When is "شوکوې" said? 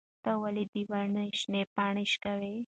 2.11-2.55